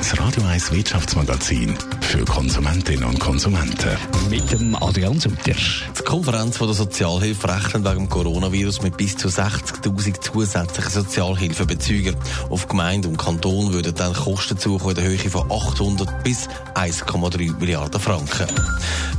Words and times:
das 0.00 0.18
Radio 0.18 0.42
1 0.44 0.72
Wirtschaftsmagazin 0.72 1.76
für 2.00 2.24
Konsumentinnen 2.24 3.04
und 3.04 3.20
Konsumenten. 3.20 3.98
Mit 4.30 4.50
dem 4.50 4.74
Adrian 4.82 5.20
Sutter. 5.20 5.52
Die 5.52 6.02
Konferenz 6.04 6.56
von 6.56 6.68
der 6.68 6.74
Sozialhilfe 6.74 7.46
rechnet 7.48 7.84
wegen 7.84 7.98
dem 7.98 8.08
Coronavirus 8.08 8.80
mit 8.80 8.96
bis 8.96 9.16
zu 9.18 9.28
60.000 9.28 10.20
zusätzlichen 10.20 10.90
Sozialhilfebezügern. 10.90 12.16
Auf 12.48 12.66
Gemeinde 12.66 13.08
und 13.08 13.18
Kanton 13.18 13.74
würden 13.74 13.94
dann 13.94 14.14
Kosten 14.14 14.58
zukommen 14.58 14.96
in 14.96 15.02
der 15.02 15.04
Höhe 15.04 15.30
von 15.30 15.52
800 15.52 16.24
bis 16.24 16.48
1,3 16.74 17.58
Milliarden 17.58 18.00
Franken. 18.00 18.46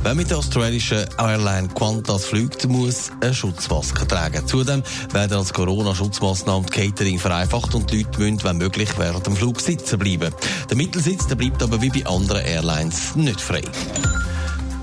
Wer 0.02 0.14
mit 0.16 0.30
der 0.30 0.38
australischen 0.38 1.06
Airline 1.16 1.68
Qantas 1.68 2.24
fliegt, 2.24 2.66
muss 2.66 3.12
eine 3.20 3.32
Schutzmaske 3.32 4.06
tragen. 4.08 4.44
Zudem 4.48 4.82
werden 5.12 5.38
als 5.38 5.52
Corona-Schutzmaßnahmen 5.52 6.66
die 6.66 6.72
Catering 6.72 7.18
vereinfacht 7.20 7.72
und 7.76 7.90
die 7.92 8.02
Leute 8.02 8.18
müssen, 8.18 8.44
wenn 8.44 8.58
möglich, 8.58 8.88
während 8.96 9.26
dem 9.26 9.36
Flug 9.36 9.60
sitzen 9.60 9.98
bleiben. 10.00 10.34
Der 10.72 10.78
Mittelsitz 10.78 11.26
der 11.26 11.34
bleibt 11.34 11.62
aber 11.62 11.82
wie 11.82 11.90
bei 11.90 12.06
anderen 12.06 12.46
Airlines 12.46 13.14
nicht 13.14 13.42
frei. 13.42 13.60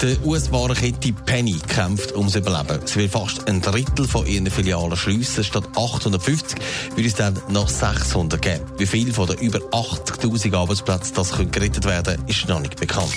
Die 0.03 0.17
US-Warenkette 0.23 1.13
Penny 1.25 1.57
kämpft 1.67 2.15
ums 2.15 2.35
Überleben. 2.35 2.85
Sie 2.85 2.99
will 2.99 3.09
fast 3.09 3.49
ein 3.49 3.59
Drittel 3.59 4.07
von 4.07 4.27
ihren 4.27 4.51
Filialen 4.51 4.95
schliessen. 4.95 5.43
Statt 5.43 5.63
850 5.75 6.59
würde 6.93 7.07
es 7.07 7.15
dann 7.15 7.41
noch 7.49 7.69
600 7.69 8.39
geben. 8.39 8.65
Wie 8.77 8.85
viel 8.85 9.11
von 9.11 9.29
den 9.29 9.39
über 9.39 9.57
80.000 9.71 10.55
Arbeitsplätzen 10.55 11.15
das 11.15 11.31
gerettet 11.31 11.85
werden 11.85 12.23
ist 12.27 12.47
noch 12.47 12.59
nicht 12.59 12.79
bekannt. 12.79 13.09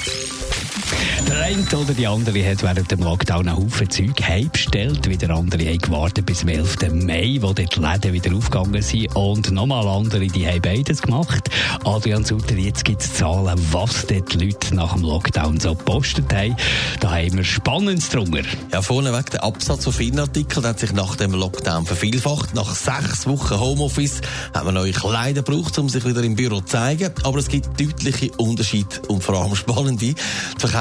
Der 1.29 1.41
eine 1.41 1.63
oder 1.77 1.95
die 1.95 2.07
andere 2.07 2.51
hat 2.51 2.63
während 2.63 2.91
dem 2.91 3.01
Lockdown 3.01 3.49
einen 3.49 3.57
Haufen 3.57 3.89
Zeug 3.91 4.23
heimbestellt. 4.23 5.09
Wieder 5.09 5.31
andere 5.31 5.65
haben 5.65 5.79
gewartet 5.79 6.27
bis 6.27 6.41
zum 6.41 6.49
11. 6.49 6.77
Mai, 6.93 7.39
wo 7.41 7.53
die 7.53 7.63
Läden 7.63 8.13
wieder 8.13 8.35
aufgegangen 8.35 8.83
sind. 8.83 9.15
Und 9.17 9.51
nochmal 9.51 9.87
andere, 9.87 10.27
die 10.27 10.47
haben 10.47 10.61
beides 10.61 11.03
gemacht. 11.03 11.49
Adrian 11.85 12.25
Sutter, 12.25 12.57
jetzt 12.57 12.85
gibt 12.85 13.03
es 13.03 13.15
Zahlen, 13.15 13.59
was 13.71 14.07
die 14.07 14.23
Leute 14.33 14.75
nach 14.75 14.95
dem 14.95 15.03
Lockdown 15.03 15.61
so 15.61 15.75
gepostet 15.75 16.33
haben. 16.33 16.57
Da 17.01 17.11
haben 17.11 17.37
wir 17.37 17.45
Spannendes 17.45 18.09
drunter. 18.09 18.43
Ja, 18.73 18.83
vorneweg, 18.83 19.31
der 19.31 19.45
Absatz 19.45 19.85
von 19.85 19.93
Filmartikeln 19.93 20.67
hat 20.67 20.81
sich 20.81 20.93
nach 20.93 21.17
dem 21.17 21.33
Lockdown 21.33 21.87
vervielfacht. 21.87 22.55
Nach 22.55 22.75
sechs 22.75 23.27
Wochen 23.27 23.59
Homeoffice 23.59 24.21
hat 24.55 24.65
man 24.65 24.75
neue 24.75 24.93
Kleider 24.93 25.43
gebraucht, 25.43 25.79
um 25.79 25.89
sich 25.89 26.05
wieder 26.05 26.23
im 26.23 26.37
Büro 26.37 26.61
zu 26.61 26.67
zeigen. 26.67 27.13
Aber 27.23 27.39
es 27.39 27.49
gibt 27.49 27.81
deutliche 27.81 28.31
Unterschiede 28.33 29.01
und 29.09 29.23
vor 29.23 29.37
allem 29.37 29.55
spannende. 29.55 30.15
Die 30.15 30.15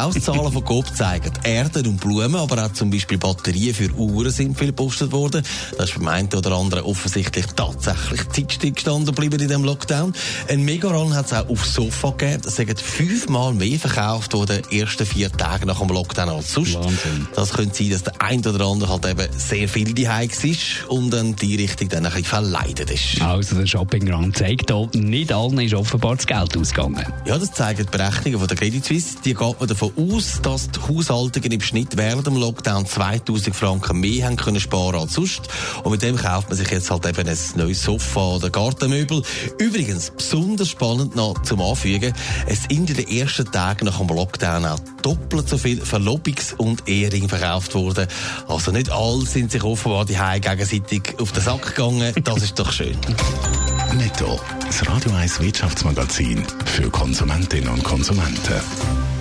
Verkaufszahlen 0.01 0.51
von 0.51 0.65
Coop 0.65 0.95
zeigen 0.95 1.31
Erden 1.43 1.85
und 1.85 2.01
Blumen, 2.01 2.35
aber 2.35 2.65
auch 2.65 2.73
zum 2.73 2.89
Beispiel 2.89 3.19
Batterien 3.19 3.75
für 3.75 3.91
Uhren 3.91 4.31
sind 4.31 4.57
viel 4.57 4.67
gepostet 4.67 5.11
worden. 5.11 5.43
Das 5.77 5.91
ist 5.91 5.95
beim 5.99 6.07
einen 6.07 6.33
oder 6.33 6.53
anderen 6.53 6.85
offensichtlich 6.85 7.45
tatsächlich 7.55 8.27
Zeitstill 8.29 8.71
gestanden 8.71 9.05
geblieben 9.05 9.39
in 9.39 9.49
dem 9.49 9.63
Lockdown. 9.63 10.13
Ein 10.49 10.63
Megaron 10.63 11.13
hat 11.13 11.27
es 11.27 11.33
auch 11.33 11.47
aufs 11.49 11.75
Sofa 11.75 12.09
gegeben. 12.17 12.41
Das 12.43 12.55
sind 12.55 12.81
fünfmal 12.81 13.53
mehr 13.53 13.77
verkauft 13.77 14.33
worden 14.33 14.57
in 14.57 14.63
den 14.63 14.79
ersten 14.79 15.05
vier 15.05 15.31
Tagen 15.31 15.67
nach 15.67 15.77
dem 15.77 15.89
Lockdown 15.89 16.29
als 16.29 16.51
sonst. 16.51 16.73
Wahnsinn. 16.73 17.27
Das 17.35 17.53
könnte 17.53 17.75
sein, 17.75 17.91
dass 17.91 18.01
der 18.01 18.19
ein 18.23 18.39
oder 18.39 18.65
andere 18.65 18.91
halt 18.91 19.05
eben 19.05 19.27
sehr 19.37 19.69
viel 19.69 19.93
daheim 19.93 20.29
ist 20.29 20.85
und 20.87 21.11
dann 21.11 21.35
die 21.35 21.57
Richtung 21.57 21.89
dann 21.89 22.05
ein 22.07 22.11
bisschen 22.11 22.25
verleidet 22.25 22.89
ist. 22.89 23.21
Also 23.21 23.55
der 23.55 23.67
Shopping-Run 23.67 24.33
zeigt 24.33 24.71
hier, 24.71 24.89
nicht 24.95 25.31
allen 25.31 25.59
ist 25.59 25.75
offenbar 25.75 26.15
das 26.15 26.25
Geld 26.25 26.57
ausgegangen. 26.57 27.05
Ja, 27.25 27.37
das 27.37 27.51
zeigen 27.51 27.85
die 27.85 27.97
Berechnungen 27.97 28.39
von 28.39 28.47
der 28.47 28.57
Credit 28.57 28.83
Suisse. 28.83 29.17
Die 29.23 29.35
geht 29.35 29.59
man 29.59 29.90
aus, 29.97 30.41
dass 30.41 30.69
die 30.71 30.79
Haushaltungen 30.79 31.51
im 31.51 31.61
Schnitt 31.61 31.97
während 31.97 32.27
dem 32.27 32.35
Lockdown 32.35 32.85
2000 32.85 33.55
Franken 33.55 33.99
mehr 33.99 34.25
haben 34.25 34.35
können 34.35 34.59
sparen 34.59 34.95
als 34.95 35.13
sonst. 35.13 35.41
Und 35.83 35.91
mit 35.91 36.01
dem 36.01 36.15
kauft 36.15 36.49
man 36.49 36.57
sich 36.57 36.69
jetzt 36.69 36.91
halt 36.91 37.05
eben 37.05 37.27
ein 37.27 37.37
neues 37.55 37.83
Sofa 37.83 38.35
oder 38.35 38.49
Gartenmöbel. 38.49 39.23
Übrigens, 39.59 40.11
besonders 40.11 40.69
spannend 40.69 41.15
noch 41.15 41.41
zum 41.43 41.61
Anfügen, 41.61 42.13
es 42.47 42.63
sind 42.63 42.89
in 42.89 42.95
den 42.95 43.07
ersten 43.07 43.51
Tagen 43.51 43.85
nach 43.85 43.97
dem 43.97 44.07
Lockdown 44.07 44.65
auch 44.65 44.79
doppelt 45.01 45.49
so 45.49 45.57
viel 45.57 45.81
Verlobungs- 45.81 46.55
und 46.55 46.87
Ehering 46.87 47.29
verkauft 47.29 47.75
worden. 47.75 48.07
Also 48.47 48.71
nicht 48.71 48.91
alle 48.91 49.25
sind 49.25 49.51
sich 49.51 49.63
offenbar 49.63 50.05
die 50.05 50.17
gegenseitig 50.41 51.15
auf 51.19 51.31
den 51.31 51.43
Sack 51.43 51.75
gegangen. 51.75 52.13
Das 52.23 52.43
ist 52.43 52.57
doch 52.57 52.71
schön. 52.71 52.97
Netto, 53.97 54.39
das 54.65 54.87
Radio 54.87 55.11
1 55.11 55.41
Wirtschaftsmagazin 55.41 56.45
für 56.65 56.89
Konsumentinnen 56.89 57.69
und 57.69 57.83
Konsumenten. 57.83 59.20